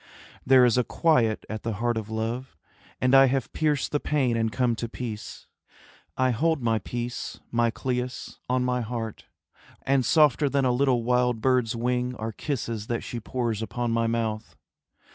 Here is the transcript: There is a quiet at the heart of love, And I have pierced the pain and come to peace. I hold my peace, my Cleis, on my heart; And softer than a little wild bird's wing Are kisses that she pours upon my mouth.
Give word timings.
There 0.43 0.65
is 0.65 0.79
a 0.79 0.83
quiet 0.83 1.45
at 1.47 1.61
the 1.61 1.73
heart 1.73 1.95
of 1.95 2.09
love, 2.09 2.57
And 2.99 3.13
I 3.13 3.25
have 3.27 3.53
pierced 3.53 3.91
the 3.91 3.99
pain 3.99 4.35
and 4.35 4.51
come 4.51 4.75
to 4.77 4.89
peace. 4.89 5.45
I 6.17 6.31
hold 6.31 6.59
my 6.59 6.79
peace, 6.79 7.39
my 7.51 7.69
Cleis, 7.69 8.39
on 8.49 8.65
my 8.65 8.81
heart; 8.81 9.25
And 9.83 10.03
softer 10.03 10.49
than 10.49 10.65
a 10.65 10.71
little 10.71 11.03
wild 11.03 11.39
bird's 11.39 11.75
wing 11.75 12.15
Are 12.15 12.31
kisses 12.31 12.87
that 12.87 13.03
she 13.03 13.19
pours 13.19 13.61
upon 13.61 13.91
my 13.91 14.07
mouth. 14.07 14.55